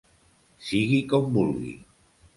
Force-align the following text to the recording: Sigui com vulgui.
Sigui 0.69 0.97
com 1.13 1.31
vulgui. 1.37 1.75